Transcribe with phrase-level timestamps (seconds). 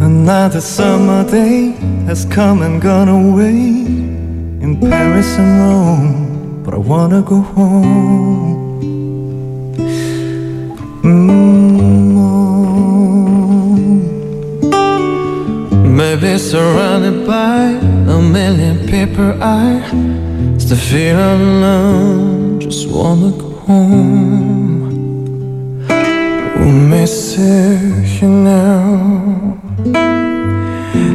[0.00, 1.72] Another summer day
[2.06, 3.60] has come and gone away
[4.64, 8.80] in Paris and Rome, but I wanna go home.
[11.02, 12.58] Mm, oh.
[16.00, 17.78] Maybe surrounded by
[18.14, 19.88] a million paper eyes,
[20.62, 22.58] still feel alone.
[22.60, 24.47] Just wanna go home.
[27.38, 29.56] Now.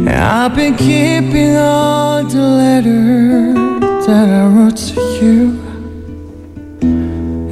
[0.08, 5.60] I've been keeping all the letters that I wrote to you.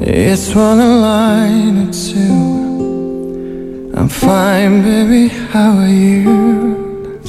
[0.00, 3.92] It's one line or two.
[3.94, 5.28] I'm fine, baby.
[5.28, 7.20] How are you?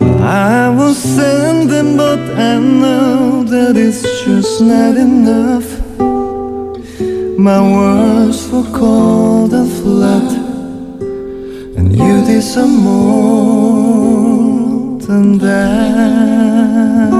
[0.00, 5.66] I will send them, but I know that it's just not enough.
[7.38, 10.32] My words were cold and flat,
[11.76, 14.16] and you did some more
[15.00, 17.12] than that.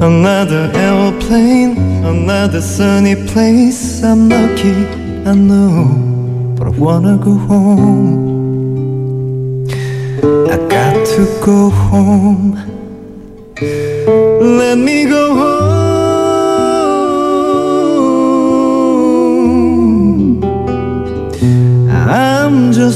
[0.00, 4.02] Another aeroplane, another sunny place.
[4.02, 4.86] I'm lucky,
[5.26, 5.84] I know,
[6.56, 8.30] but I wanna go home.
[10.48, 12.56] I got to go home.
[14.40, 15.79] Let me go home.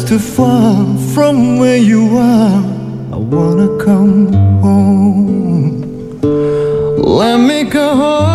[0.06, 2.62] Too far from where you are.
[3.12, 6.20] I wanna come home.
[6.98, 8.34] Let me go home.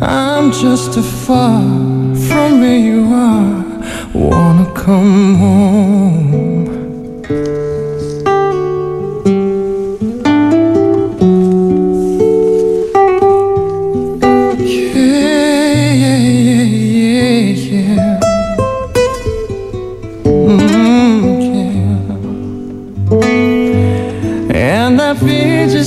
[0.00, 1.60] I'm just too far
[2.28, 3.64] from where you are.
[4.14, 5.98] Wanna come home.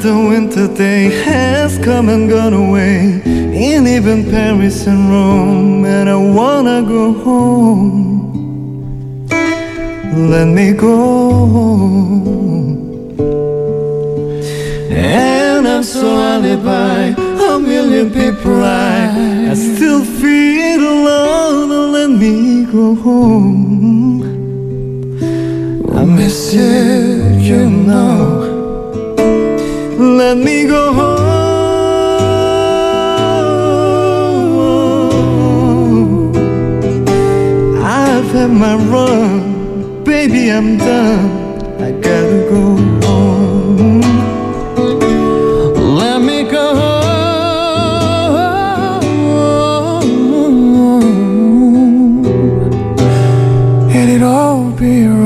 [0.00, 3.20] Another winter day has come and gone away.
[3.26, 9.26] In even Paris and Rome And I wanna go home.
[10.30, 10.96] Let me go
[11.56, 13.18] home.
[14.92, 17.16] And I'm surrounded by
[17.52, 24.22] a million people I, I still feel alone oh, Let me go home.
[25.92, 28.47] I miss you, you know
[30.18, 31.28] let me go home.
[37.84, 41.30] I've had my run, baby, I'm done.
[41.80, 42.62] I gotta go
[43.06, 44.00] home.
[46.00, 47.06] Let me go home.
[53.96, 55.17] And it'll all be right.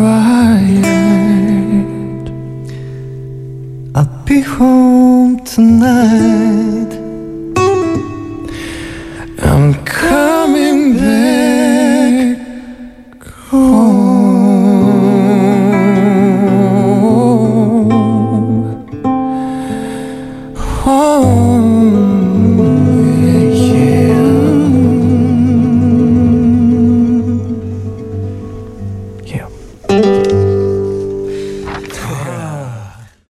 [4.62, 7.01] Home tonight.